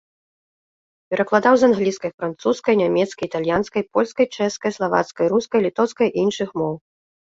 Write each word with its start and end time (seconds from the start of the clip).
Перакладаў 1.13 1.53
з 1.63 1.69
англійскай, 1.73 2.11
французскай, 2.23 2.75
нямецкай, 2.83 3.23
італьянскай, 3.31 3.87
польскай, 3.93 4.25
чэшскай, 4.35 4.71
славацкай, 4.81 5.25
рускай, 5.39 5.59
літоўскай 5.71 6.07
і 6.15 6.29
іншых 6.29 6.49
моў. 6.63 6.73